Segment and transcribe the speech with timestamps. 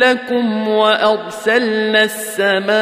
[0.00, 2.80] لكم وأرسلنا السماء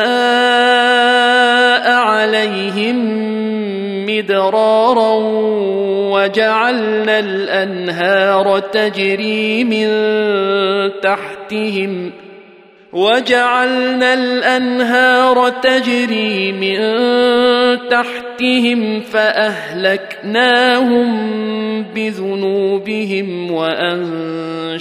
[1.91, 2.98] عليهم
[4.06, 5.14] مدرارا
[6.12, 9.89] وجعلنا الأنهار تجري من
[11.00, 12.12] تحتهم
[12.92, 16.78] وجعلنا الأنهار تجري من
[17.89, 20.58] تحتهم فأهلكناهم
[21.83, 24.78] بذنوبهم وأنشأنا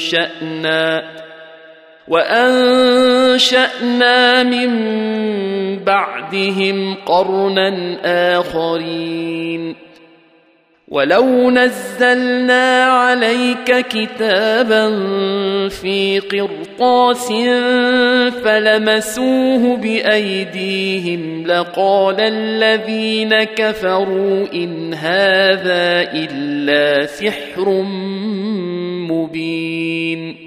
[2.08, 3.64] وأنشأنا
[4.44, 4.70] من
[5.84, 7.98] بعدهم قرنا
[8.40, 9.76] آخرين.
[10.88, 14.90] ولو نزلنا عليك كتابا
[15.70, 17.28] في قرطاس
[18.44, 27.70] فلمسوه بأيديهم لقال الذين كفروا إن هذا إلا سحر
[29.12, 30.47] مبين.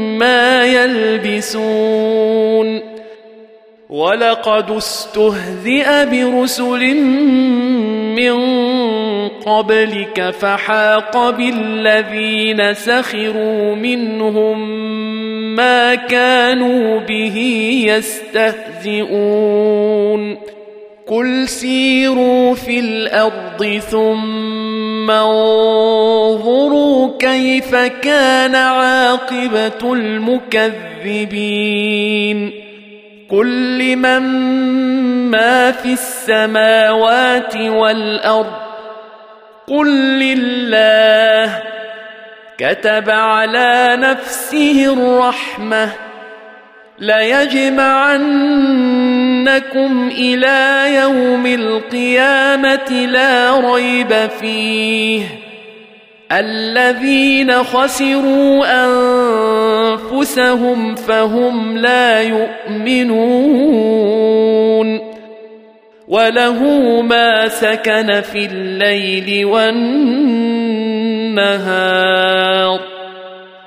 [0.21, 2.21] ما يلبسون
[3.89, 6.95] ولقد استهزئ برسل
[8.15, 8.35] من
[9.29, 14.69] قبلك فحاق بالذين سخروا منهم
[15.55, 17.37] ما كانوا به
[18.85, 19.41] يستهزئون.
[21.07, 29.93] قل سيروا في الأرض ثم انظروا كيف كان عاقبه
[31.01, 32.51] المكذبين
[33.29, 34.21] قل لمن
[35.31, 38.53] ما في السماوات والارض
[39.67, 39.89] قل
[40.19, 41.59] لله
[42.57, 45.89] كتب على نفسه الرحمه
[47.01, 48.11] ليجمعنكم
[50.17, 55.23] إلى يوم القيامة لا ريب فيه.
[56.31, 58.65] الذين خسروا
[60.11, 63.51] أنفسهم فهم لا يؤمنون.
[66.07, 66.63] وله
[67.01, 70.51] ما سكن في الليل والنهار.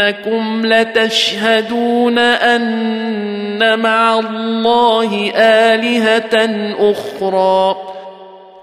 [0.00, 6.50] أئنكم لتشهدون أن مع الله آلهة
[6.90, 7.76] أخرى.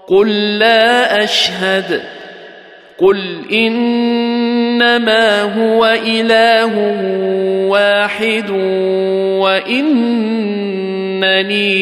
[0.08, 2.00] قل لا أشهد.
[2.98, 3.18] قل
[3.52, 6.72] إنما هو إله
[7.68, 8.50] واحد
[9.40, 10.68] وإنني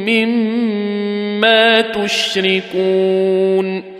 [0.07, 3.90] مما تشركون.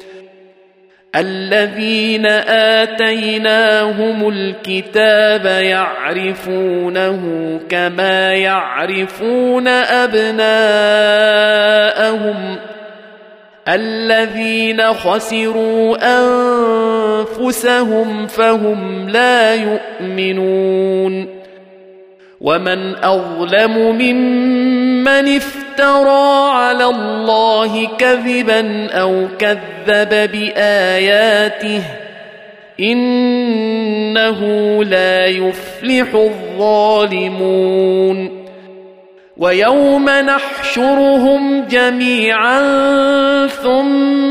[1.15, 2.25] الذين
[2.79, 7.19] آتيناهم الكتاب يعرفونه
[7.69, 10.55] كما يعرفون أبناءهم.
[13.67, 15.97] الذين خسروا
[17.39, 21.40] أنفسهم فهم لا يؤمنون.
[22.41, 31.81] ومن اظلم ممن افترى على الله كذبا أو كذب باياته
[32.79, 34.39] انه
[34.83, 37.61] لا يفلح الظالمون
[39.37, 42.57] ويوم نحشرهم جميعا
[43.47, 44.30] ثم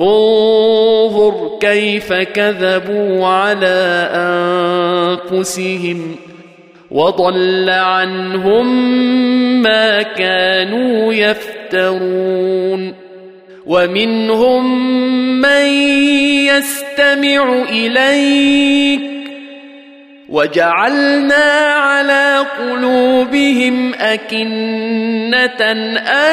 [0.00, 4.08] انظر كيف كذبوا على
[5.32, 6.16] أنفسهم
[6.90, 8.66] وضل عنهم
[9.62, 12.94] ما كانوا يفترون
[13.66, 14.90] ومنهم
[15.40, 15.66] من
[16.46, 19.00] يستمع إليك
[20.28, 25.62] وجعلنا على قلوبهم أكنة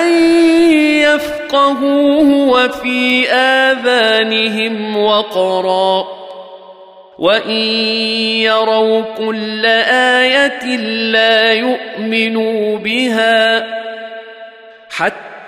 [0.06, 0.14] ان
[1.02, 6.08] يفقهوه وفي اذانهم وقرا
[7.20, 7.52] وان
[8.42, 10.78] يروا كل إيه
[11.12, 13.66] لا يؤمنوا بها
[14.90, 15.35] حتى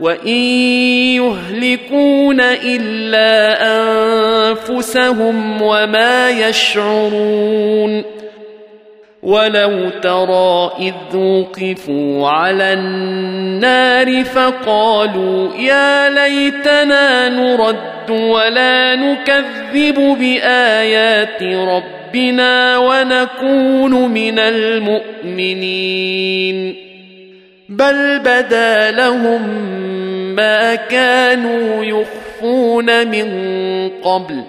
[0.00, 0.28] وان
[1.16, 3.62] يهلكون الا
[4.50, 8.20] انفسهم وما يشعرون
[9.22, 24.10] ولو ترى اذ وقفوا على النار فقالوا يا ليتنا نرد ولا نكذب بايات ربنا ونكون
[24.10, 26.00] من المؤمنين
[27.70, 29.48] بل بدا لهم
[30.34, 33.28] ما كانوا يخفون من
[34.02, 34.44] قبل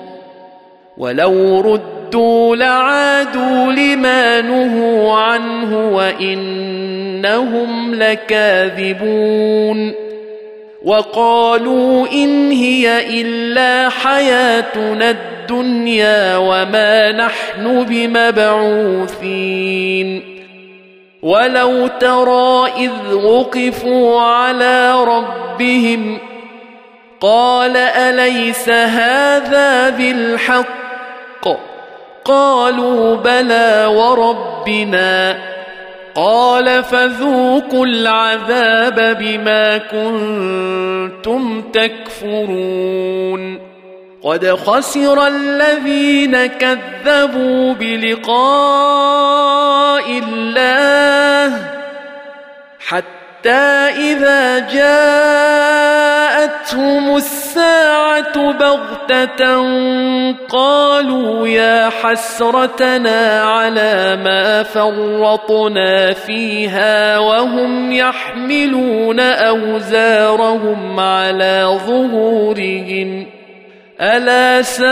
[0.98, 9.94] ولو رد ردوا لعادوا لما نهوا عنه وإنهم لكاذبون
[10.84, 19.22] وقالوا إن هي إلا حياتنا الدنيا وما نحن بمبعوثين
[21.22, 26.20] ولو ترى اذ وقفوا على ربهم
[27.22, 31.48] قال اليس هذا بالحق
[32.26, 35.38] قالوا بلى وربنا
[36.16, 43.71] قال فذوقوا العذاب بما كنتم تكفرون
[44.24, 48.22] قد خسر الذين كذبوا بلقاء
[50.10, 51.54] الله
[52.80, 53.50] حتى
[53.98, 55.72] إذا جاءتهم
[57.16, 59.62] الساعة بغتة
[60.50, 73.41] قالوا يا حسرتنا على ما فرطنا فيها وهم يحملون أوزارهم على ظهورهم
[74.02, 74.86] ألا ساء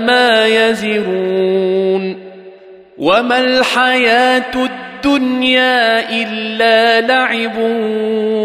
[0.00, 2.30] ما يزرون
[2.98, 7.58] وما الحياة الدنيا إلا لعب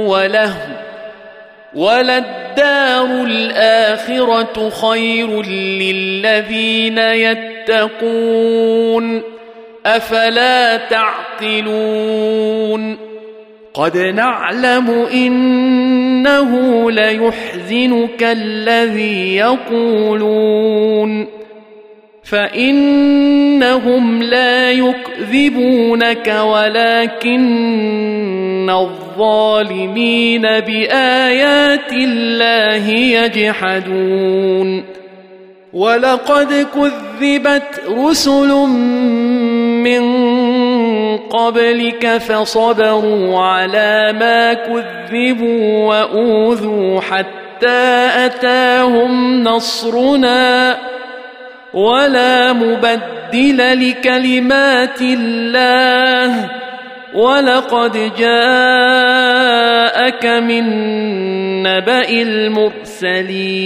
[0.08, 0.76] ولهو
[1.76, 8.56] وللدار الآخرة خير للذين يتقون
[9.86, 12.26] أفلا تعقلون
[13.76, 16.52] قد نعلم إنه
[16.92, 21.28] ليحزنك الذي يقولون
[22.24, 27.50] فإنهم لا يكذبونك ولكن
[28.70, 34.84] الظالمين بآيات الله يجحدون
[35.74, 38.50] ولقد كذبت رسل
[39.84, 40.35] من
[41.30, 50.78] قبلك فصبروا على ما كذبوا وأوذوا حتى أتاهم نصرنا
[51.74, 56.50] ولا مبدل لكلمات الله
[57.14, 59.46] ولقد جاءك
[60.26, 60.64] من
[61.64, 63.66] نبأ المرسلين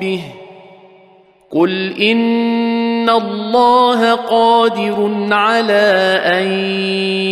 [0.00, 0.20] ربه
[1.50, 6.46] قل ان الله قادر على ان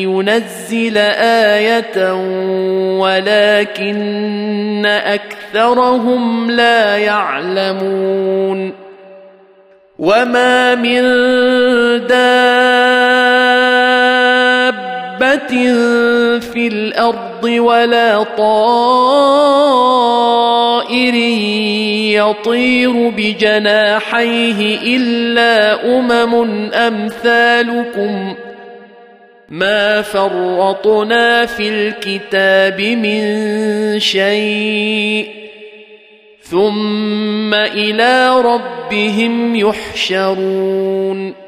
[0.04, 2.12] ينزل إيه
[3.00, 8.72] ولكن اكثرهم لا يعلمون
[9.98, 11.02] وما من
[12.06, 12.28] دابه
[16.40, 19.58] في الأرض ولا طائر
[22.14, 26.34] يطير بجناحيه إلا أمم
[26.72, 28.34] أمثالكم
[29.48, 35.28] ما فرطنا في الكتاب من شيء
[36.42, 41.47] ثم إلى ربهم يحشرون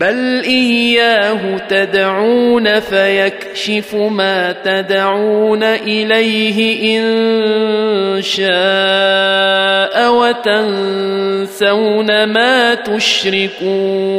[0.00, 14.18] بل اياه تدعون فيكشف ما تدعون اليه ان شاء وتنسون ما تشركون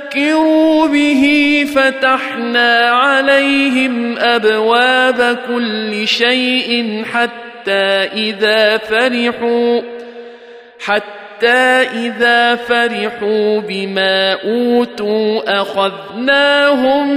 [0.87, 9.81] به فتحنا عليهم ابواب كل شيء حتى اذا فرحوا
[10.79, 11.21] حتى
[11.95, 17.07] إذا فرحوا بما أوتوا أخذناهم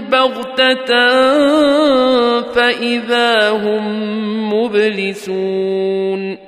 [0.00, 0.88] بغتة
[2.42, 3.84] فإذا هم
[4.52, 6.47] مبلسون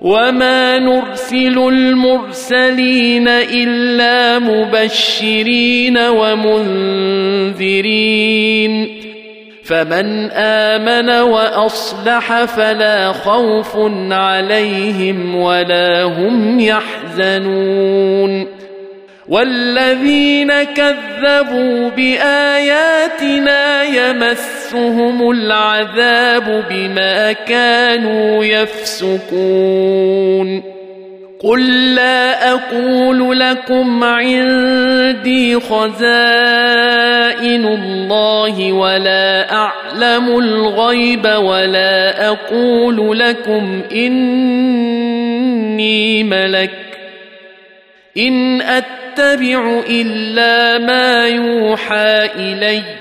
[0.00, 7.80] وما نرسل المرسلين الا مبشرين ومنذرين
[9.64, 13.76] فمن امن واصلح فلا خوف
[14.12, 18.46] عليهم ولا هم يحزنون
[19.28, 23.82] والذين كذبوا باياتنا
[24.74, 30.00] يمسهم العذاب بما كانوا يفسقون
[31.40, 36.04] قل لا أقول لكم عندي خزائن
[37.66, 45.02] الله ولا اعلم الغيب ولا أقول لكم اني
[46.22, 46.70] ملك
[48.18, 52.99] ان اتبع الا ما يوحى الي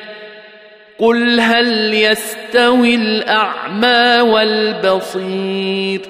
[0.99, 6.01] قل هل يستوي الأعمى والبصير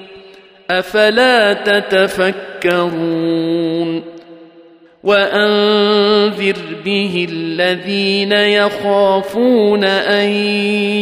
[0.70, 3.30] أفلا تتفكرون
[5.04, 10.28] وأنذر به الذين يخافون أن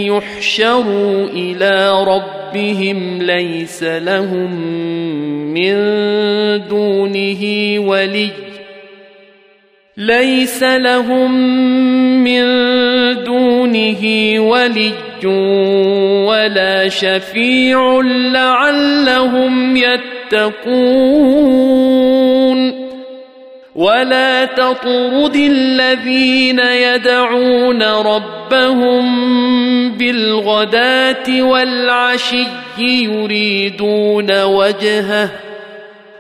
[0.07, 4.55] يحشروا إلى ربهم ليس لهم
[5.55, 5.75] من
[6.69, 8.48] دونه ولي
[9.99, 11.31] ليس لهم
[12.25, 12.45] من
[13.25, 14.03] دونه
[14.39, 14.93] ولي
[16.27, 18.01] ولا شفيع
[18.33, 21.19] لعلهم يتقون.
[23.75, 29.05] ولا تطرد الذين يدعون ربهم
[29.93, 32.45] بالغداة والعشي
[32.79, 35.48] يريدون وجهه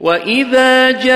[0.00, 1.08] واذا جاءك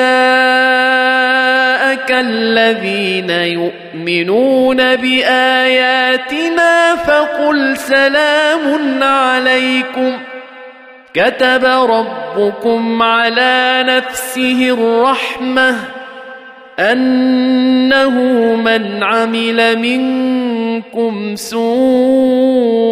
[2.10, 10.18] الذين يؤمنون باياتنا فقل سلام عليكم
[11.14, 16.01] كتب ربكم على نفسه الرحمه
[16.90, 18.20] أنه
[18.56, 22.82] من عمل منكم سوءا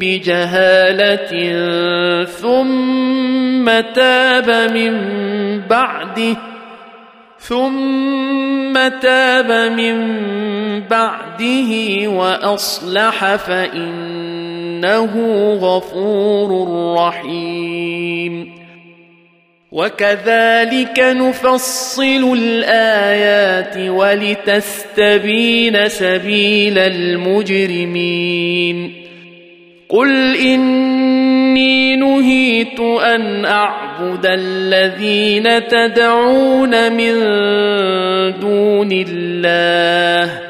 [0.00, 1.54] بجهالة
[2.24, 4.94] ثم تاب من
[5.70, 6.36] بعده
[7.38, 10.20] ثم تاب من
[10.90, 15.12] بعده وأصلح فإنه
[15.60, 18.59] غفور رحيم.
[19.72, 28.30] وكذلك نفصل الآيات ولتستبين سبيل المجرمين.
[29.88, 37.12] قل إني نهيت أن أعبد الذين تدعون من
[38.40, 40.49] دون الله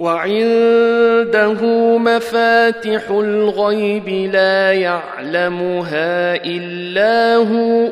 [0.00, 1.62] وعنده
[1.98, 7.88] مفاتح الغيب لا يعلمها إلا هو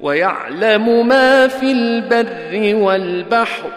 [0.00, 3.70] ويعلم ما في البر والبحر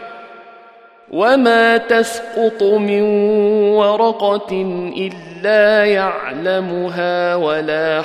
[1.11, 3.01] وما تسقط من
[3.71, 4.51] ورقة
[4.97, 8.01] إلا يعلمها ولا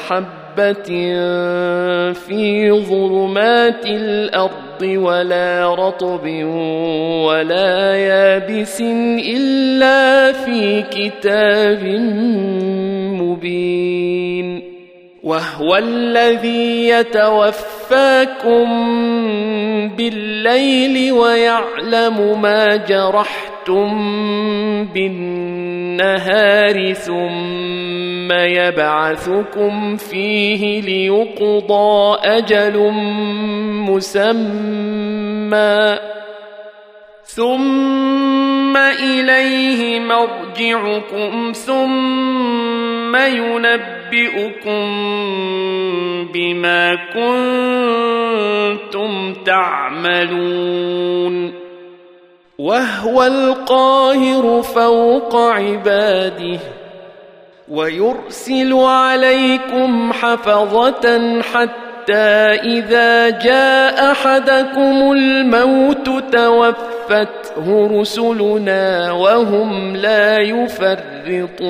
[0.60, 6.26] حبه في ظلمات الأرض ولا رطب
[7.26, 11.84] ولا يابس الا في كتاب
[13.20, 14.69] مبين
[15.22, 18.68] وهو الذي يتوفاكم
[19.96, 23.90] بالليل ويعلم ما جرحتم
[24.84, 32.90] بالنهار ثم يبعثكم فيه ليقضى أجل
[33.88, 35.98] مسمى
[37.24, 44.86] ثم إليه مرجعكم ثم ينبئكم
[46.34, 46.94] بما
[48.54, 50.80] كنتم تعملون.
[52.58, 56.60] وهو القاهر فوق عباده
[57.68, 71.60] ويرسل عليكم حفظة حتى إذا جاء أحدكم الموت توفته رسلنا وهم لا يفرطون.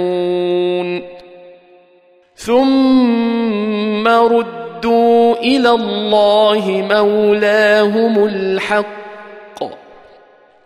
[2.41, 9.01] ثم ردوا إلى الله مولاهم الحق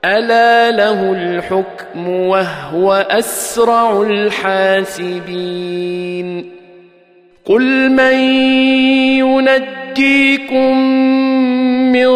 [0.04, 5.50] ألا له الحكم وهو أسرع الحاسبين
[7.44, 8.14] قل من
[9.18, 10.78] ينجيكم
[11.92, 12.06] من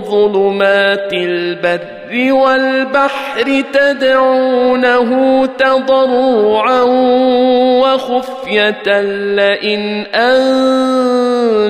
[0.00, 5.10] ظلمات البر والبحر تدعونه
[5.46, 6.82] تضرعا
[7.82, 9.00] وخفية
[9.36, 10.06] لئن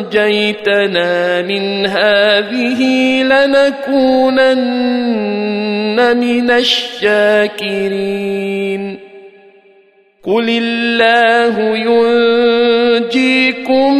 [0.04, 2.82] أنجيتنا من هذه
[3.22, 4.58] لنكونن
[6.16, 8.18] من الشاكرين.
[10.24, 13.94] قل الله ينجيكم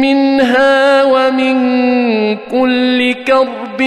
[0.00, 1.56] منها ومن
[2.36, 3.80] كل كرب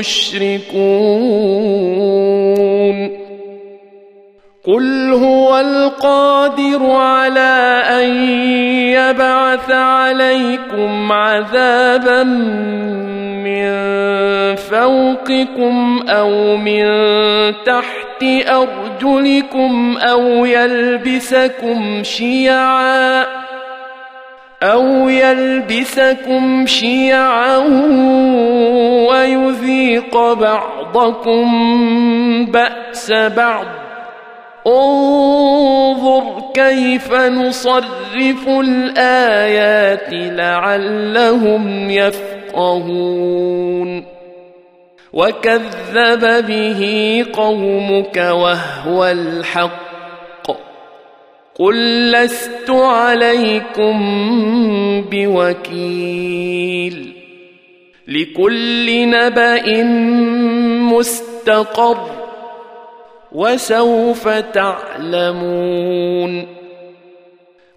[0.00, 1.88] تشركون
[4.64, 8.30] قل هو القادر على أن
[8.94, 12.22] يبعث عليكم عذابا
[13.44, 13.68] من
[14.56, 16.84] فوقكم أو من
[17.66, 23.26] تحت أرجلكم أو يلبسكم شيعا
[24.62, 27.56] أو يلبسكم شيعا
[29.08, 31.46] ويذيق بعضكم
[32.46, 33.66] باس بعض
[34.66, 43.38] انظر كيف نصرف الايات لعلهم يفقهون
[45.12, 49.87] وكذب به قومك وهو الحق
[51.58, 53.98] قل لست عليكم
[55.10, 57.12] بوكيل
[58.08, 59.82] لكل نبأ
[60.92, 62.10] مستقر
[63.32, 65.78] وسوف تعلمون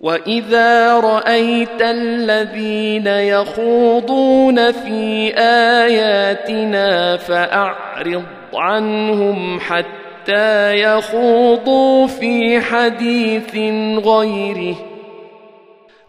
[0.02, 10.01] وإذا رأيت الذين يخوضون في آياتنا فأعرض عنهم حتى
[10.74, 13.56] يخوضوا في حديث
[14.06, 14.76] غيره.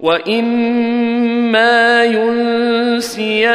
[0.01, 3.53] وإما ينسينك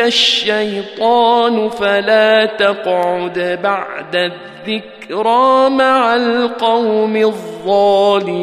[0.00, 8.42] الشيطان فلا تقعد بعد الذكرى مع القوم الظالمين.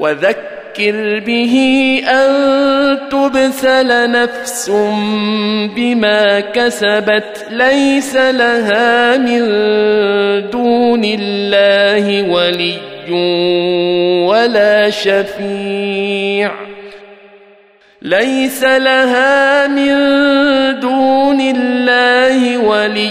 [0.00, 1.54] وذكر به
[2.08, 2.28] أن
[3.10, 4.70] تبسل نفس
[5.76, 9.40] بما كسبت ليس لها من
[10.50, 12.76] دون الله ولي
[14.26, 16.52] ولا شفيع
[18.02, 19.94] ليس لها من
[20.80, 23.10] دون الله ولي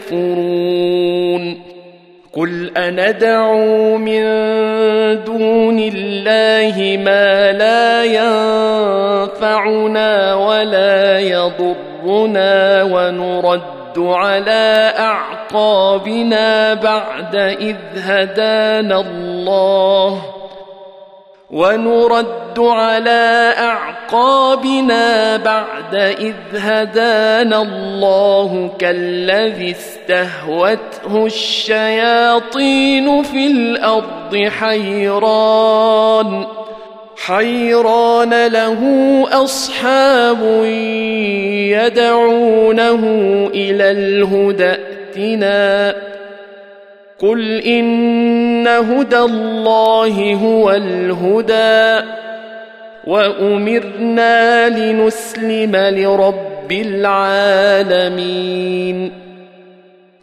[2.33, 4.23] قل أندعو من
[5.23, 8.03] دون الله ما لا
[9.23, 20.40] ينفعنا ولا يضرنا ونرد على أعقابنا بعد إذ هدانا الله.
[21.51, 36.45] ونرد على أعقابنا بعد إذ هدانا الله كالذي استهوته الشياطين في الأرض حيران
[37.25, 38.81] حيران له
[39.31, 40.63] أصحاب
[41.85, 43.03] يدعونه
[43.53, 44.71] إلى الهدى
[45.17, 45.95] ائتنا
[47.21, 52.07] قل ان هدى الله هو الهدى
[53.07, 56.71] وامرنا لنسلم لرب
[57.51, 58.31] العالمين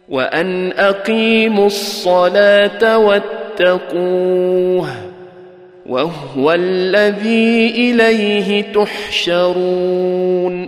[0.09, 4.87] وان اقيموا الصلاه واتقوه
[5.85, 10.67] وهو الذي اليه تحشرون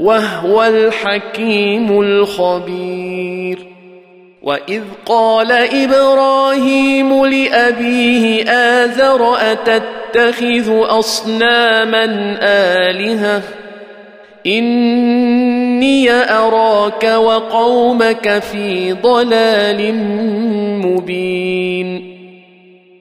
[0.00, 3.58] وهو الحكيم الخبير.
[4.42, 13.42] وإذ قال إبراهيم لأبيه ازر أتتخذ أصناما آلهة؟
[14.46, 19.94] إني أراك وقومك في ضلال
[20.86, 22.19] مبين.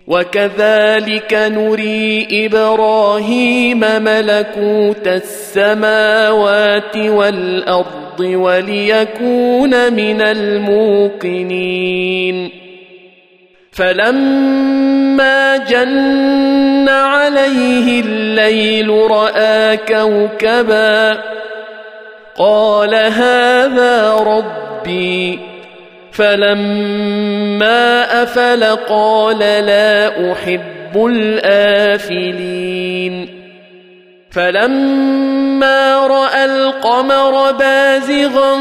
[0.10, 11.70] وكذلك نري إبراهيم ملكوت السماوات والأرض وليكون من الموقنين.
[13.72, 21.18] فلما جن عليه الليل رأى كوكبا
[22.38, 25.49] قال هذا ربي
[26.20, 32.60] فلما افل قال لا احب الافلين
[34.32, 38.54] فلما راى القمر بازغا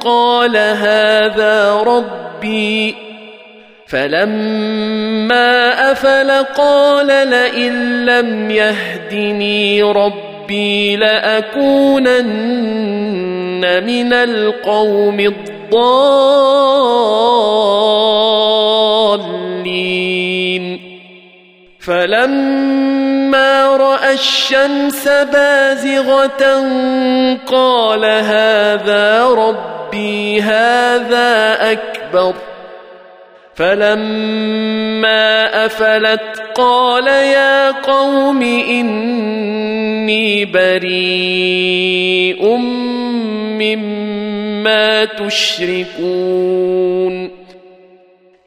[0.00, 2.94] قال هذا ربي
[3.86, 12.18] فلما افل قال لئن لم يهدني ربي لاكونن
[13.84, 15.57] من القوم الضالين
[21.80, 26.44] فلما رأى الشمس بازغة
[27.46, 32.34] قال هذا ربي هذا أكبر.
[33.58, 35.26] فلما
[35.66, 42.56] افلت قال يا قوم اني بريء
[43.58, 46.50] مما تشركون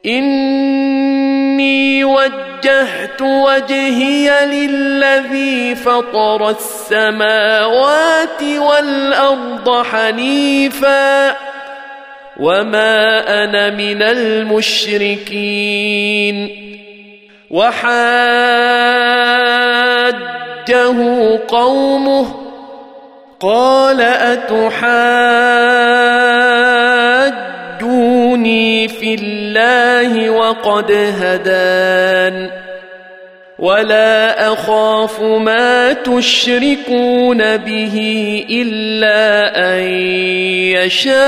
[0.06, 11.51] اني وجهت وجهي للذي فطر السماوات والارض حنيفا
[12.42, 15.58] وما أنا من المشركين
[17.50, 17.92] وحاجه
[21.48, 22.26] قومه
[23.40, 24.00] قال
[27.52, 32.61] اتحاجوني في الله وقد هدان
[33.62, 37.96] ولا اخاف ما تشركون به
[38.50, 39.82] الا ان
[40.74, 41.22] يشاء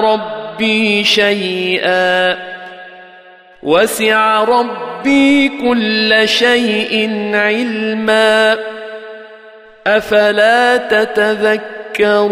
[0.00, 2.36] ربي شيئا
[3.62, 8.58] وسع ربي كل شيء علما
[9.86, 12.26] افلا تتذكرون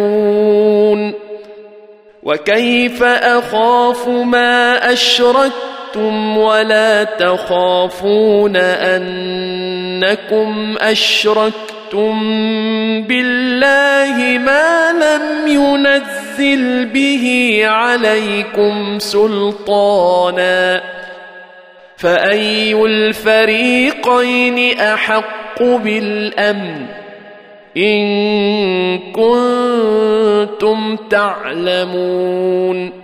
[2.23, 5.74] وكيف اخاف ما اشركتم
[6.37, 10.35] ولا تخافون انكم
[10.81, 12.23] اشركتم
[13.03, 20.83] بالله ما لم ينزل به عليكم سلطانا
[21.97, 26.87] فاي الفريقين احق بالامن
[27.77, 33.04] ان كنتم تعلمون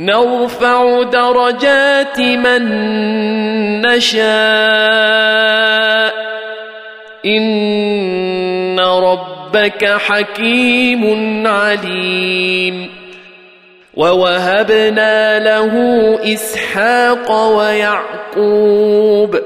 [0.00, 2.62] نرفع درجات من
[3.82, 4.30] نشاء.
[7.26, 12.90] إن ربك حكيم عليم.
[13.94, 15.74] ووهبنا له
[16.34, 19.38] إسحاق ويعقوب.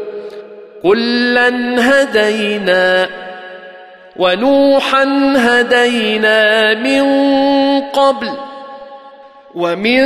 [0.83, 3.09] كلا هدينا
[4.17, 7.05] ونوحا هدينا من
[7.81, 8.54] قبل
[9.55, 10.03] ومن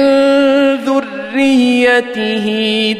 [0.84, 2.46] ذريته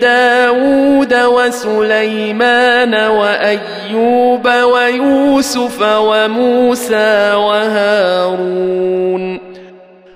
[0.00, 9.40] داود وسليمان وأيوب ويوسف وموسى وهارون.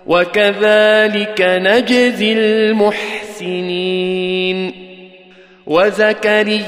[0.06, 4.02] وكذلك نجزي المحسنين.
[5.66, 6.62] وزكريا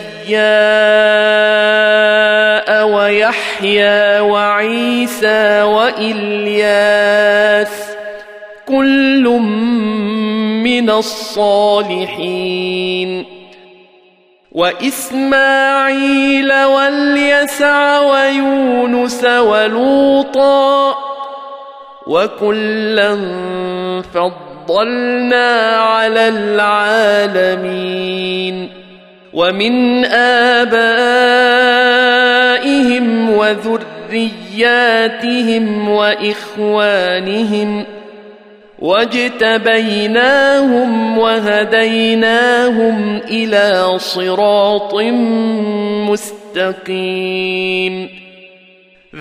[2.85, 7.69] ويحيى وعيسى وإلياس
[8.69, 9.25] كل
[10.65, 12.55] من الصالحين.
[14.53, 20.95] وإسماعيل واليسع ويونس ولوطا
[22.07, 23.17] وكلا
[24.15, 28.57] فضل فضلنا على العالمين.
[29.33, 30.85] ومن آبائهم
[33.31, 37.85] وذرياتهم وإخوانهم
[39.65, 40.79] واجتبيناهم
[41.19, 44.95] وهديناهم إلى صراط
[46.11, 48.09] مستقيم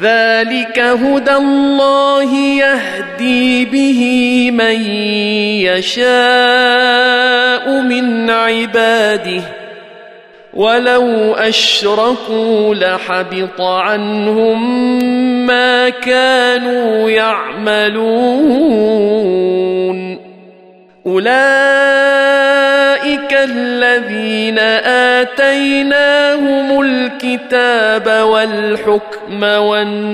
[0.01, 4.01] ذلك هدى الله يهدي به
[4.51, 4.82] من
[5.72, 6.03] يشاء
[7.82, 9.62] من عباده
[10.56, 14.84] ولو اشركوا لحبط عنهم
[15.45, 18.84] ما كانوا يعملون
[21.06, 21.34] اولئك
[23.34, 24.60] الذين
[25.20, 30.14] اتيناهم الكتاب والحكم والنبوءه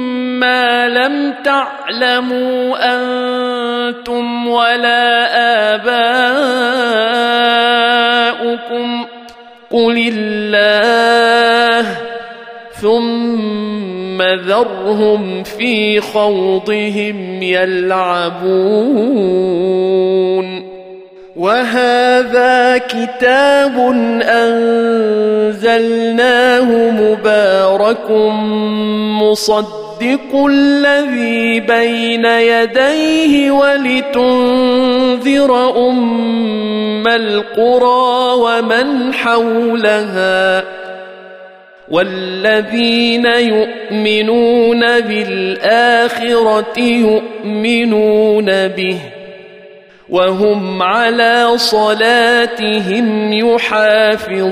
[0.41, 5.27] ما لم تعلموا أنتم ولا
[5.75, 6.07] آباؤكم.
[9.71, 11.85] قل الله
[12.81, 19.11] ثم ذرهم في خوضهم يلعبون.
[21.35, 23.77] وهذا كتاب
[25.51, 26.11] انزلناه
[26.91, 28.11] مبارك
[29.21, 29.90] مصدق
[30.47, 35.51] الذي بين يديه ولتنذر
[35.89, 40.63] أم القرى ومن حولها
[41.89, 48.97] والذين يؤمنون بالآخرة يؤمنون به
[50.09, 54.51] وهم على صلاتهم يحافظون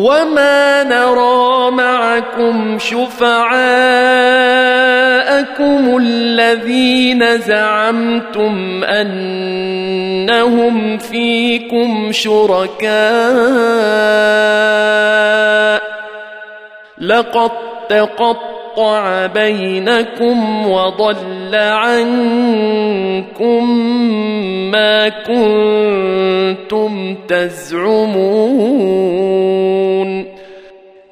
[0.00, 3.60] وما نرى معكم شفعاءكم
[6.02, 10.38] الذين زعمتم انهم
[10.98, 12.90] فيكم شركاء
[16.98, 17.50] لقد
[17.88, 18.59] تقطع
[19.34, 22.10] بينكم وضل عنكم
[24.70, 26.92] ما كنتم
[27.28, 28.50] تزعمون.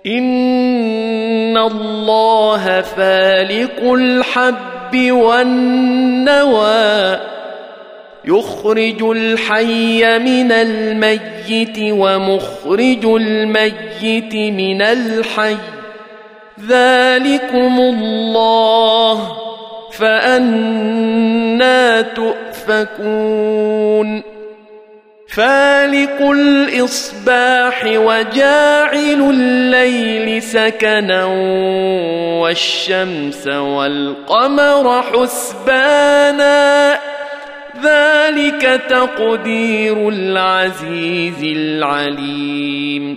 [0.06, 6.68] إن الله فالق الحب والنوى
[8.24, 15.56] يخرج الحي من الميت ومخرج الميت من الحي.
[16.66, 19.36] ذلكم الله
[19.92, 23.58] فأنا تؤفكون
[25.28, 31.24] فالق الإصباح وجاعل الليل سكنا
[32.40, 36.98] والشمس والقمر حسبانا
[37.82, 43.16] ذلك تقدير العزيز العليم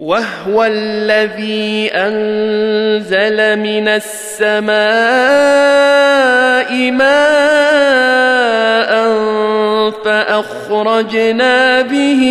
[0.00, 4.80] وهو الذي أنزل من السماء
[6.90, 7.60] ماء
[10.04, 12.22] فأخرجنا به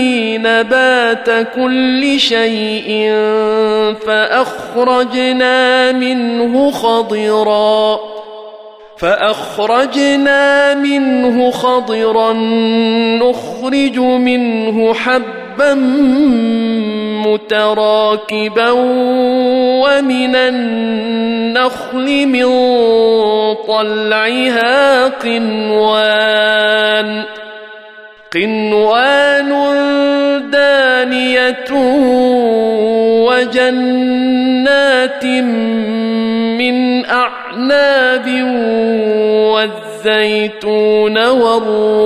[0.41, 3.13] نبات كل شيء
[4.05, 7.99] فأخرجنا منه خضرا
[8.97, 12.33] فأخرجنا منه خضرا
[13.21, 15.48] نخرج منه حبا
[17.25, 18.69] متراكبا
[19.81, 22.45] ومن النخل من
[23.67, 27.23] طلعها قنوان
[28.33, 29.49] قنوان
[30.51, 31.71] دانية
[33.25, 35.25] وجنات
[36.59, 38.27] من أعناب
[39.53, 41.99] والزيتون والرمان.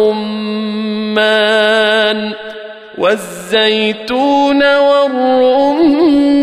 [2.97, 6.33] والزيتون والرمان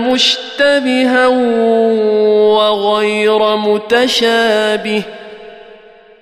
[0.00, 1.26] مشتبها
[2.56, 5.02] وغير متشابه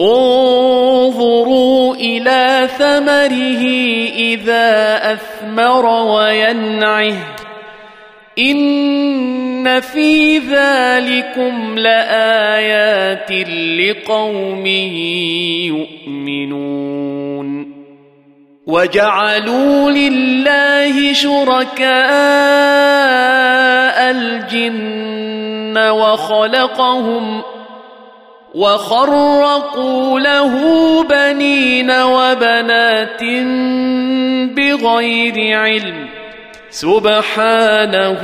[0.01, 3.65] انظروا إلى ثمره
[4.17, 7.37] إذا أثمر وينعه
[8.39, 13.33] إن في ذلكم لآيات
[13.81, 14.67] لقوم
[15.67, 17.28] يؤمنون
[18.69, 21.89] وجعلوا لله شركاء
[24.11, 27.43] الجن وخلقهم
[28.55, 30.55] وخرقوا له
[31.05, 33.23] بنين وبنات
[34.57, 36.09] بغير علم
[36.71, 38.21] سبحانه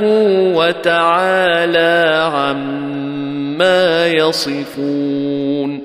[0.55, 5.84] وتعالى عما يصفون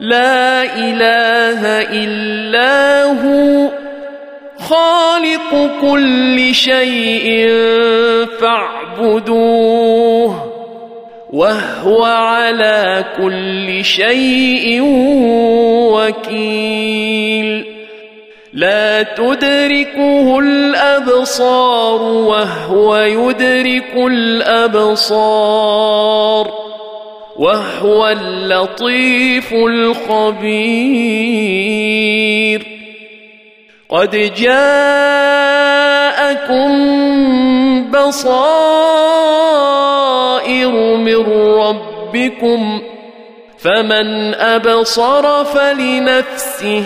[0.00, 3.68] لا إله إلا هو.
[4.58, 7.48] خالق كل شيء
[8.40, 10.46] فاعبدوه
[11.32, 14.80] وهو على كل شيء
[15.92, 17.64] وكيل.
[18.52, 25.50] لا تدركه الأبصار وهو يدرك الأبصار.
[27.40, 30.60] وهو اللطيف الخبير.
[33.88, 36.70] قد جاء جاءكم
[37.90, 38.30] بصائر
[40.96, 41.16] من
[41.58, 42.82] ربكم
[43.58, 46.84] فمن أبصر فلنفسه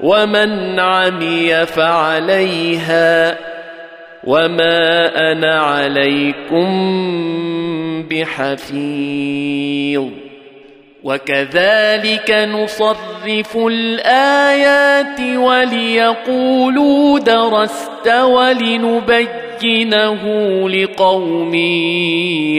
[0.00, 3.38] ومن عمي فعليها.
[4.26, 6.68] وما أنا عليكم
[8.10, 10.04] بحفيظ
[11.04, 19.74] وكذلك نصرف الايات وليقولوا درست ولنبينه
[20.68, 21.54] لقوم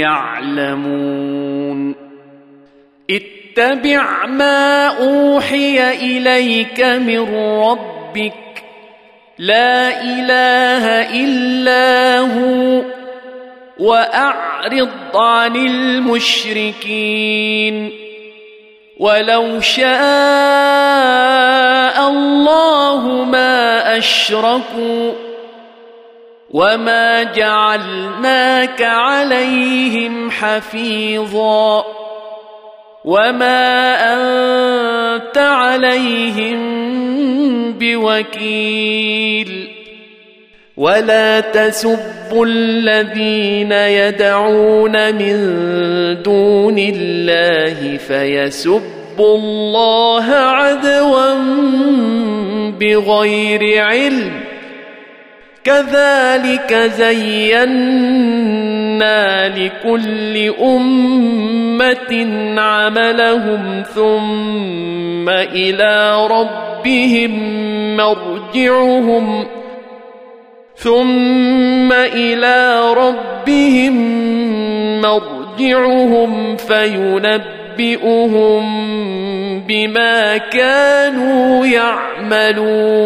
[0.05, 1.95] يعلمون
[3.09, 8.45] اتبع ما اوحي اليك من ربك
[9.40, 10.86] لا إله
[11.24, 12.82] إلا هو
[13.80, 16.86] وأعرض عن المشركين.
[19.00, 19.86] ولو شاء
[22.10, 25.14] الله ما أشركوا
[26.52, 32.05] وما جعلناك عليهم حفيظا.
[33.06, 36.60] وما انت عليهم
[37.80, 39.68] بوكيل
[40.78, 45.38] ولا تسبوا الذين يدعون من
[46.24, 51.34] دون الله فيسبوا الله عدوا
[52.80, 54.32] بغير علم
[55.64, 57.66] كذلك زينا
[59.48, 62.12] لكل امه
[62.62, 67.32] عملهم ثم إلى ربهم
[67.98, 69.46] مرجعهم
[70.76, 73.96] ثم إلى ربهم
[75.02, 78.16] مرجعهم فينبئهم
[79.68, 83.06] بما كانوا يعملون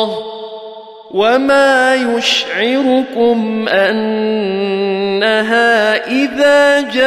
[1.21, 5.27] وما يشعركم انها
[6.07, 7.01] اذا جاءت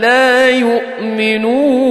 [0.00, 1.88] لا يؤمنون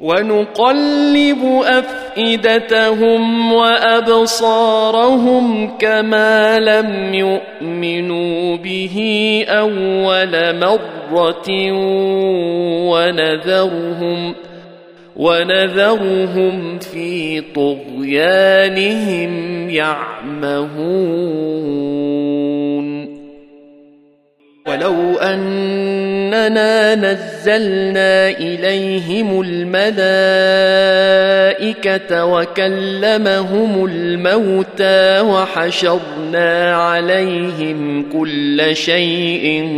[0.00, 4.96] ونقلب افئدتهم وابصارهم
[5.78, 8.96] كما لم يؤمنوا به
[9.48, 11.48] اول مره
[12.90, 14.34] ونذرهم
[15.16, 19.32] ونذرهم في طغيانهم
[19.70, 21.32] يعمهون.
[24.66, 29.84] ولو أننا نزلنا إليهم الملائكة
[32.24, 39.68] وكلمهم الموتى وحشرنا عليهم كل شيء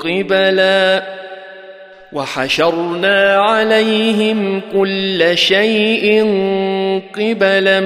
[0.00, 1.02] قبلا
[2.12, 6.24] وحشرنا عليهم كل شيء
[7.14, 7.80] قبلا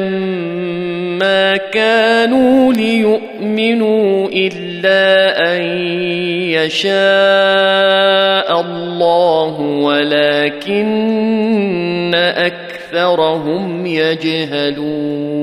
[1.19, 5.63] ما كانوا ليؤمنوا إلا أن
[6.51, 6.91] يشاء
[8.61, 10.85] الله ولكن
[12.15, 15.43] أكثرهم يجهلون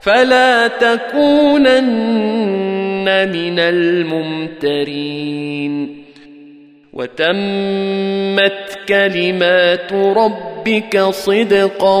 [0.00, 1.88] فلا تكونن
[3.28, 5.28] من الممترين.
[6.92, 11.98] وتمت كلمات ربك صدقا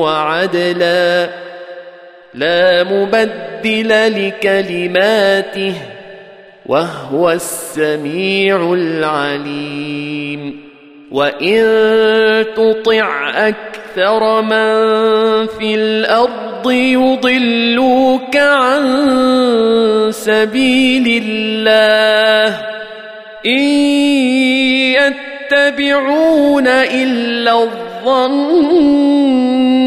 [0.00, 1.30] وعدلا.
[2.34, 5.74] لا مبدل لكلماته
[6.66, 10.60] وهو السميع العليم.
[11.10, 11.64] وإن
[12.56, 13.79] تطع أكثر
[14.40, 18.82] من في الأرض يضلوك عن
[20.10, 22.58] سبيل الله
[23.46, 23.60] إن
[25.50, 28.70] يتبعون إلا الظن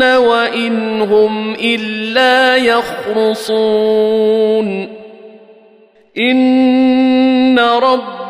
[0.03, 3.83] وإن هم إلا يخرصون
[6.17, 7.59] إن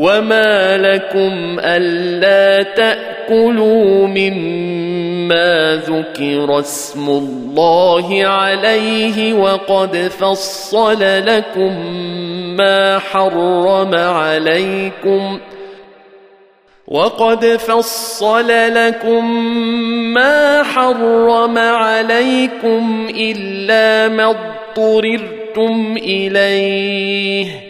[0.00, 11.96] وما لكم الا تاكلوا مما ذكر اسم الله عليه وقد فصل لكم
[12.56, 15.38] ما حرم عليكم
[16.88, 19.44] وقد فصل لكم
[20.14, 27.69] ما حرم عليكم الا ما اضطررتم اليه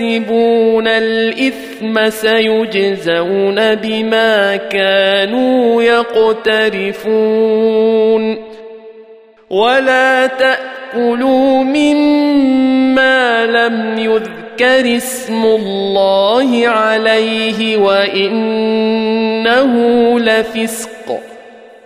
[0.00, 7.18] يكسبون الإثم سيجزون بما كانوا يقترفون
[9.50, 18.94] ولا تأكلوا مما لم يذكر اسم الله عليه وإنه
[20.20, 20.97] لفسق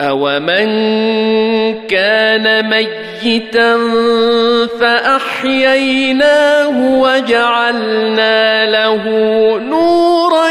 [0.00, 0.70] أومن
[1.86, 3.76] كان ميتا
[4.80, 6.68] فأحييناه
[7.00, 9.04] وجعلنا له
[9.58, 10.50] نورا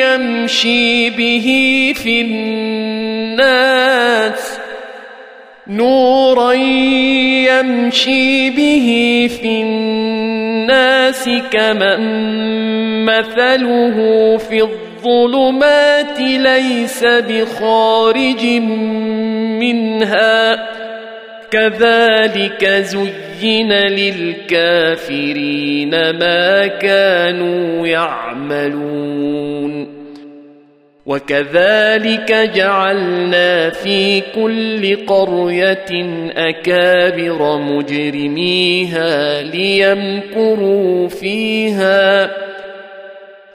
[0.00, 1.48] يمشي به
[1.96, 3.78] في الناس
[5.66, 6.52] نورا
[7.52, 12.00] يمشي به في الناس كمن
[13.04, 18.44] مثله في الظلم الظلمات ليس بخارج
[19.60, 20.68] منها.
[21.50, 25.10] كذلك زين للكافرين
[25.90, 29.18] ما كانوا يعملون.
[31.06, 36.06] وكذلك جعلنا في كل قرية
[36.36, 42.30] أكابر مجرميها ليمكروا فيها.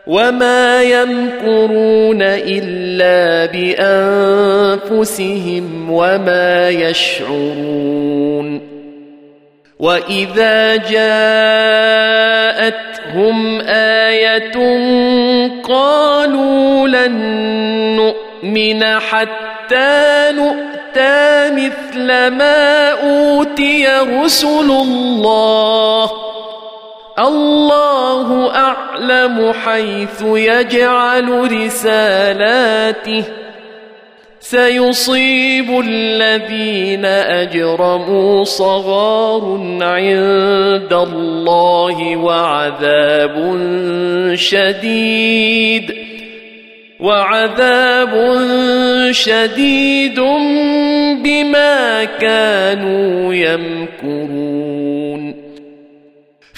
[0.08, 3.45] وما يمكرون الا
[4.91, 8.74] بانفسهم وما يشعرون
[9.80, 11.01] واذا جاءتهم
[13.62, 14.51] إيه
[15.64, 17.12] قالوا لن
[17.95, 26.12] نؤمن حتى نؤتى مثل ما اوتي رسل الله
[27.20, 33.24] الله أعلم حيث يجعل رسالاته.
[34.39, 43.57] سيصيب الذين أجرموا صغار عند الله وعذاب
[44.34, 45.95] شديد.
[46.99, 48.38] وعذاب
[49.11, 50.20] شديد
[51.24, 54.73] بما كانوا يمكرون.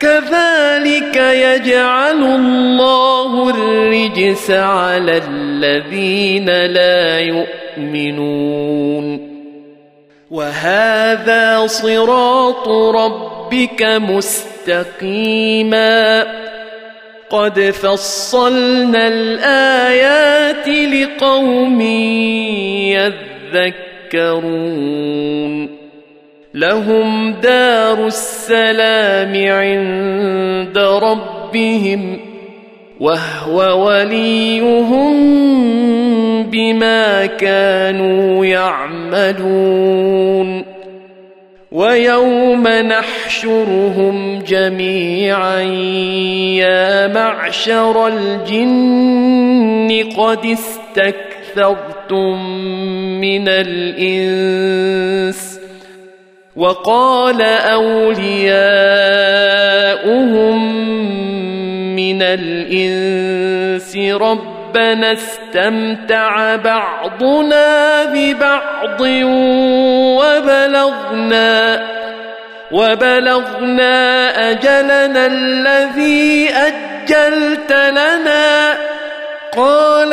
[0.00, 9.36] كذلك يجعل الله الرجس على الذين لا يؤمنون.
[10.30, 16.26] وهذا صراط ربك مستقيما.
[17.30, 21.80] قد فصلنا الآيات لقوم
[24.10, 25.75] يذكرون.
[26.56, 32.20] لهم دار السلام عند ربهم
[33.00, 35.16] وهو وليهم
[36.42, 40.16] بما كانوا يعملون.
[41.72, 45.60] ويوم نحشرهم جميعا
[46.56, 52.50] يا معشر الجن قد استكثرتم
[53.20, 55.55] من الإنس
[56.56, 58.16] وقال أولياؤهم
[61.96, 69.00] من الإنس ربنا استمتع بعضنا ببعض
[70.20, 71.82] وبلغنا
[72.72, 78.76] وبلغنا أجلنا الذي أجلت لنا
[79.56, 80.12] قال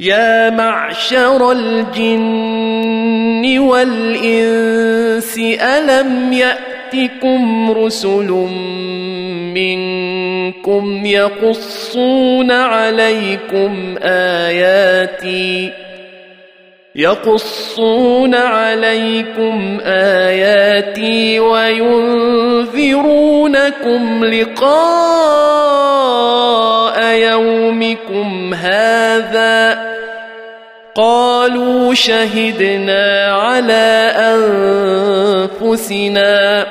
[0.00, 2.78] يا معشر الجن
[3.58, 8.30] والإنس ألم يأتكم رسل
[9.54, 15.72] منكم يقصون عليكم آياتي؟
[16.94, 22.74] يقصون عليكم آياتي وينذرونكم
[24.24, 24.70] لقاء
[27.04, 29.90] يومكم هذا
[30.94, 34.12] قالوا شهدنا على
[35.60, 36.66] أنفسنا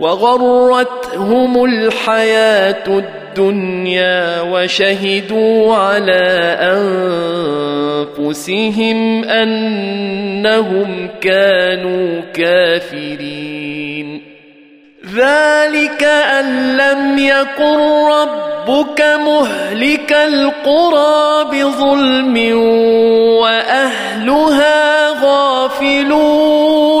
[0.00, 6.56] وغرتهم الحياة الدنيا وشهدوا على
[8.18, 14.22] أنفسهم أنهم كانوا كافرين.
[15.14, 17.78] ذلك أن لم يكن
[18.12, 22.56] ربك مهلك القرى بظلم
[23.40, 27.00] وأهلها غافلون.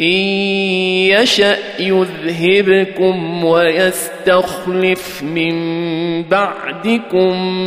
[0.00, 0.16] إن
[1.16, 5.54] يشأ يذهبكم ويستخلف من
[6.22, 7.60] بعدكم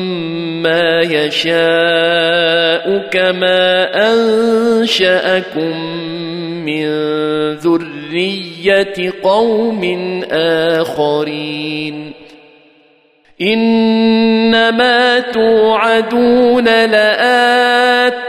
[0.64, 5.78] ما يشاء كما أنشأكم
[6.66, 6.86] من
[7.54, 12.14] ذرية قوم آخرين.
[13.42, 18.29] إنما توعدون لآت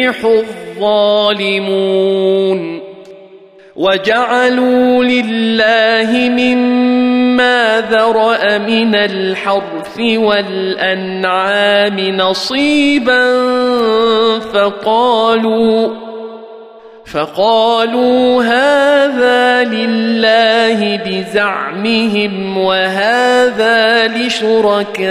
[0.00, 0.44] يفلح
[0.78, 2.80] الظالمون.
[3.76, 13.50] وجعلوا لله مما ذرأ من الحرث والأنعام نصيبا
[14.40, 16.10] فقالوا
[17.12, 25.10] فقالوا هذا لله بزعمهم وهذا لشركائنا.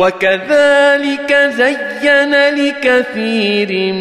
[0.00, 3.92] وكذلك زين لكثير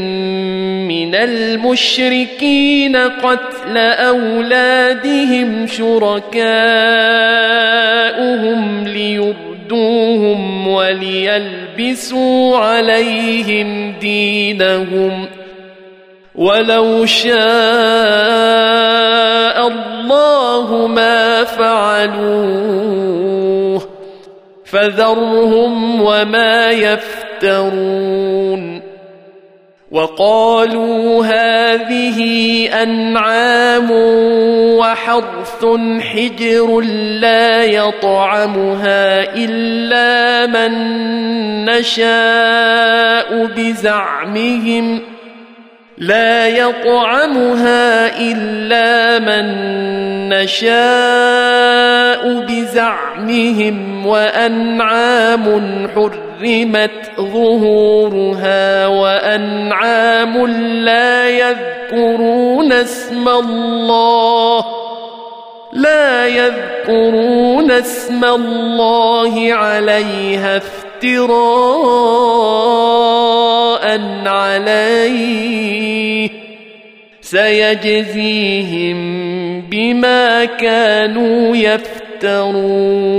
[0.87, 6.37] من المشركين قتل أولادهم شركاؤهم
[8.87, 15.25] ليردوهم وليلبسوا عليهم دينهم.
[16.35, 17.39] ولو شاء
[19.67, 23.38] الله ما فعلوه
[24.71, 28.09] فذرهم وما يفترون
[29.91, 32.19] وقالوا هذه
[32.83, 33.91] أنعام
[34.77, 35.65] وحرث
[36.01, 36.79] حجر
[37.19, 40.71] لا يطعمها إلا من
[41.65, 45.01] نشاء بزعمهم
[45.99, 49.45] لا يطعمها إلا من
[50.29, 55.45] نشاء بزعمهم وأنعام
[55.95, 60.47] حرمت ظهورها وأنعام
[60.85, 64.65] لا يذكرون اسم الله
[65.73, 70.59] لا يذكرون اسم الله عليها
[74.27, 76.29] عليه
[77.21, 78.99] سيجزيهم
[79.61, 83.09] بما كانوا يفترون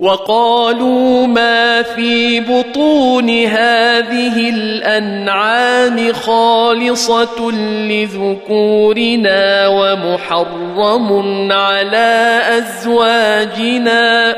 [0.00, 7.50] وقالوا ما في بطون هذه الأنعام خالصة
[7.90, 14.36] لذكورنا ومحرم على أزواجنا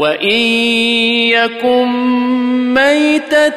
[0.00, 0.40] وان
[1.28, 1.88] يكن
[2.74, 3.52] ميته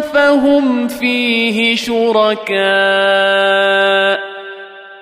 [0.00, 2.58] فهم فيه شركاء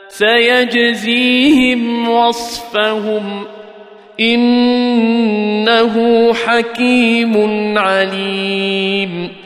[0.09, 3.45] سيجزيهم وصفهم
[4.21, 5.95] انه
[6.35, 7.35] حكيم
[7.79, 9.46] عليم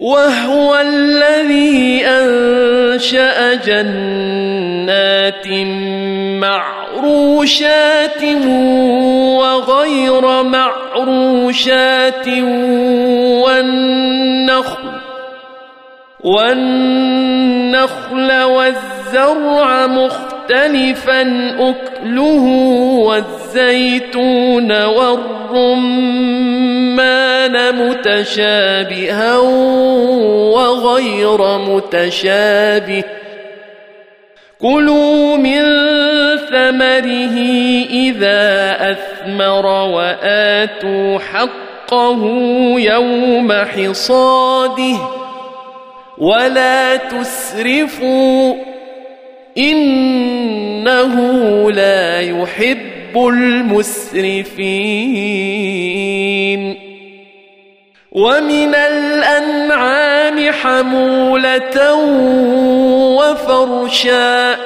[0.00, 5.48] وهو الذي أنشأ جنات
[6.96, 8.22] معروشات
[9.40, 12.28] وغير معروشات
[13.44, 14.96] والنخل
[17.06, 21.20] والنخل والزرع مختلفا
[21.58, 22.46] أكله
[23.56, 25.86] والزيتون والرمان
[27.88, 29.38] متشابها
[30.56, 33.04] وغير متشابه.
[34.60, 35.62] كلوا من
[36.36, 37.36] ثمره
[37.90, 42.22] إذا أثمر وآتوا حقه
[42.78, 44.98] يوم حصاده.
[46.18, 48.54] ولا تسرفوا
[49.58, 51.14] إنه
[51.70, 52.85] لا يحب
[53.16, 54.86] المسرفين.
[58.12, 61.94] ومن الأنعام حمولة
[63.16, 64.56] وفرشا.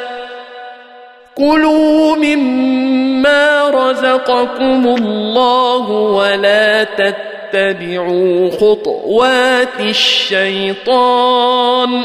[1.35, 12.05] كلوا مما رزقكم الله ولا تتبعوا خطوات الشيطان.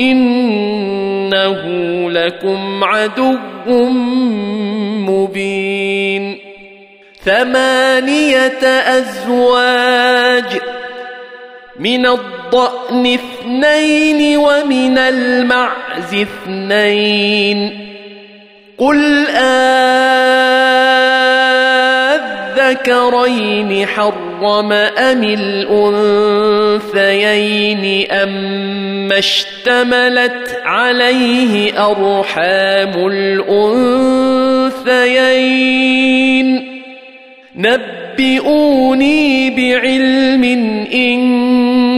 [0.00, 1.62] إنه
[2.10, 3.36] لكم عدو
[5.08, 6.38] مبين.
[7.24, 8.64] ثمانية
[8.98, 10.60] أزواج
[11.78, 17.88] من الضأن اثنين ومن المعز اثنين.
[18.78, 19.26] قل
[22.64, 25.24] أذكرين حرم أم
[26.94, 34.04] الأنثيين أما اشتملت عليه أرحام الأنثيين؟
[37.56, 40.44] نبئوني بعلم
[40.94, 41.20] إن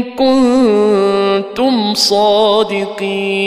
[0.02, 3.46] كنتم صادقين.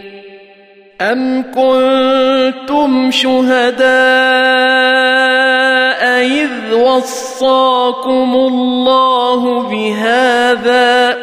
[1.01, 3.81] أم كنتم شهداء
[6.21, 11.17] إذ وصاكم الله بهذا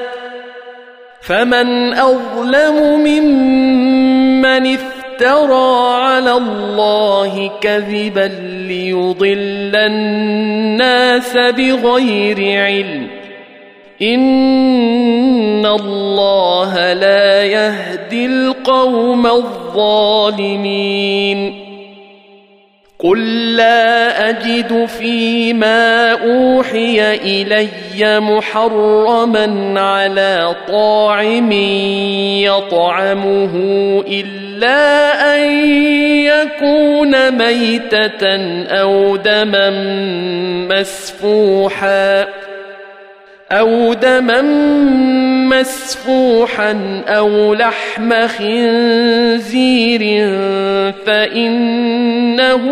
[1.20, 8.30] فمن أظلم ممن افترى على الله كذبا
[8.68, 13.27] ليضل الناس بغير علم
[14.02, 20.88] ان الله لا يهدي القوم الظالمين
[22.98, 31.52] قل لا اجد فيما اوحي الي محرما على طاعم
[32.42, 33.54] يطعمه
[34.08, 35.50] الا ان
[36.26, 38.36] يكون ميته
[38.66, 39.70] أو دما
[40.70, 42.26] مسفوحا
[43.52, 44.42] أو دما
[45.48, 50.00] مسفوحا أو لحم خنزير
[51.06, 52.64] فإنه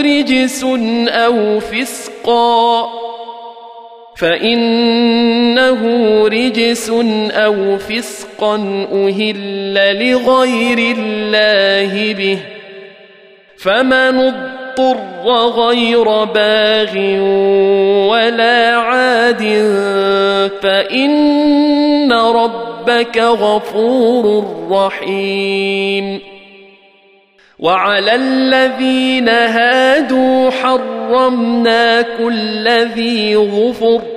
[0.00, 0.64] رجس
[1.08, 2.88] أو فسقا
[4.16, 5.80] فإنه
[6.28, 6.90] رجس
[7.30, 8.54] أو فسقا
[8.92, 9.74] أهل
[10.10, 12.38] لغير الله به
[13.58, 14.32] فمن
[15.30, 16.98] غير باغ
[18.10, 19.42] ولا عاد
[20.62, 26.20] فان ربك غفور رحيم
[27.58, 34.13] وعلى الذين هادوا حرمنا كل ذي غفر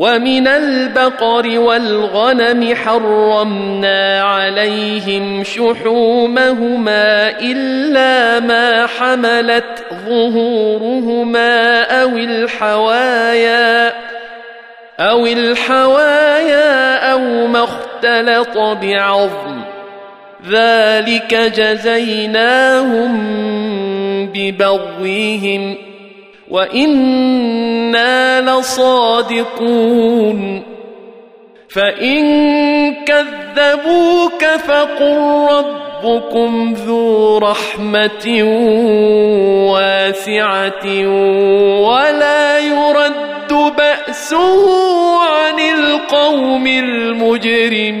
[0.00, 13.92] ومن البقر والغنم حرمنا عليهم شحومهما إلا ما حملت ظهورهما أو الحوايا
[15.00, 19.60] أو الحوايا أو ما اختلط بعظم.
[20.48, 23.12] ذلك جزيناهم
[24.34, 25.89] ببغيهم
[26.50, 29.90] وأنا لصادقون
[31.68, 32.24] فان
[33.04, 35.16] كذبوك فقل
[35.50, 38.42] ربكم ذو رحمه
[39.72, 40.86] واسعه
[41.80, 48.00] ولا يرد باسه عن القوم المجرمين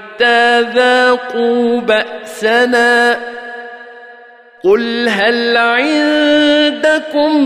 [0.21, 3.17] حتى ذاقوا بأسنا.
[4.63, 7.37] قل هل عندكم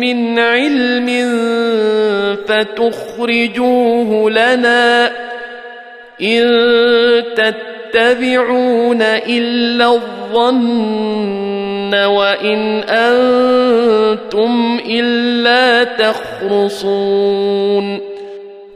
[0.00, 1.08] من علم
[2.48, 5.12] فتخرجوه لنا
[6.22, 6.44] إن
[7.36, 11.14] تتبعون إلا الظن
[11.94, 17.30] وإن أنتم إلا تخرصون.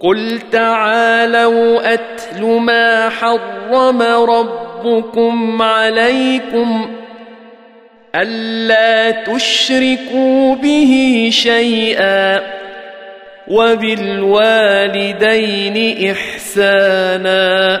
[0.00, 6.90] قل تعالوا اتل ما حرم ربكم عليكم
[8.14, 12.42] الا تشركوا به شيئا
[14.46, 15.76] وبالوالدين
[16.10, 17.80] احسانا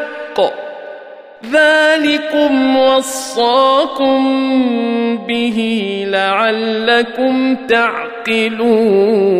[1.51, 4.17] ذلكم وصاكم
[5.27, 5.57] به
[6.07, 9.31] لعلكم تعقلون.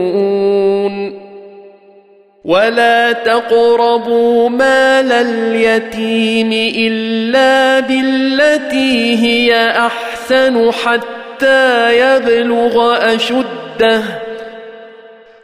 [2.45, 14.03] ولا تقربوا مال اليتيم الا بالتي هي احسن حتى يبلغ اشده.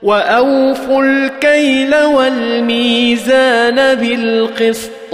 [0.04, 5.14] واوفوا الكيل والميزان بالقسط.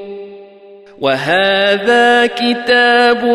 [1.01, 3.25] وهذا كتاب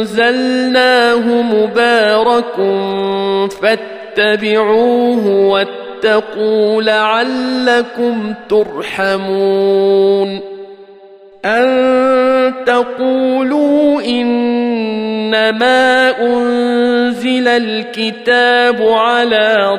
[0.00, 0.62] أنزلناه
[1.42, 2.54] مبارك
[3.62, 10.40] فاتبعوه واتقوا لعلكم ترحمون
[11.44, 15.80] أن تقولوا إنما
[16.20, 19.78] أنزل الكتاب على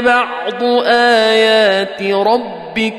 [0.00, 2.94] بعض آيات ربك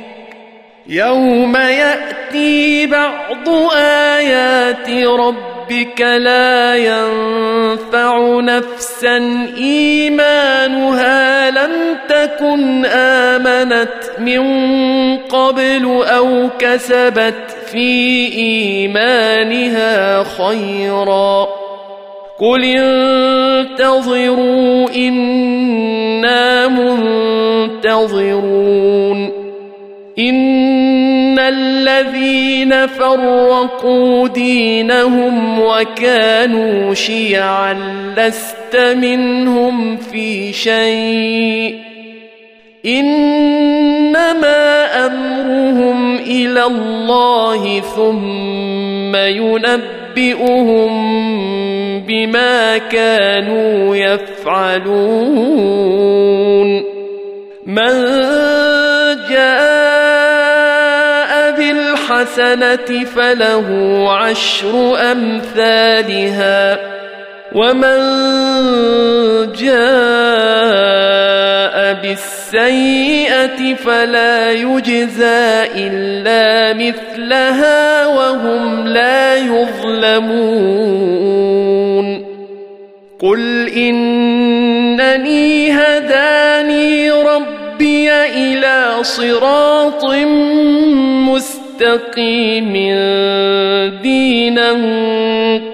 [0.88, 14.42] يوم يأتي بعض آيات ربك لا ينفع نفسا إيمانها لم تكن آمنت من
[15.18, 21.48] قبل أو كسبت في إيمانها خيرا
[22.42, 24.32] قل انتظروا
[24.96, 26.68] أنا
[27.78, 29.32] منتظرون.
[30.20, 37.74] ان الذين فرقوا دينهم وكانوا شيعا
[38.18, 41.76] لست منهم في شيء.
[42.86, 49.16] انما امرهم إلى الله ثم
[50.18, 50.92] ينبئهم
[52.08, 55.12] بما كانوا يفعلون.
[57.66, 57.94] من
[59.30, 59.72] جاء
[61.58, 63.68] بالحسنة فله
[64.12, 66.80] عشر أمثالها
[67.56, 67.98] ومن
[69.54, 70.82] جاء
[72.02, 81.02] بالسيئة فلا يجزى إلا مثلها وهم لا يظلمون.
[83.20, 90.06] قل إنني هداني ربي إلى صراط
[91.82, 92.74] مستقيم
[94.02, 94.72] دينا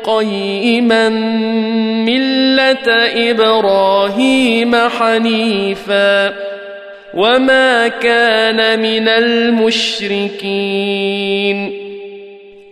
[0.03, 1.09] قيما
[2.05, 2.87] ملة
[3.31, 6.33] إبراهيم حنيفا
[7.13, 10.47] وما كان من المشركين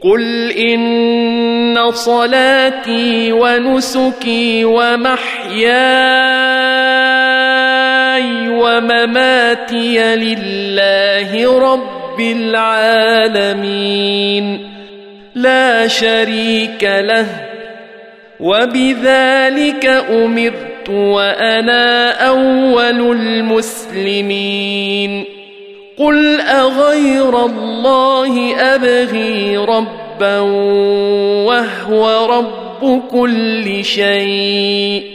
[0.02, 5.66] قل إن صلاتي ونسكي ومحياي
[8.50, 12.05] ومماتي لله رب
[13.40, 13.96] العالمين
[15.36, 17.28] لا شريك له
[18.40, 25.24] وبذلك أمرت وأنا أول المسلمين
[25.98, 30.40] قل أغير الله أبغي ربا
[31.48, 35.15] وهو رب كل شيء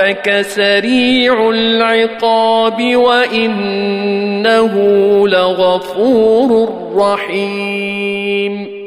[0.00, 4.74] ربك سريع العقاب وإنه
[5.28, 8.79] لغفور رحيم.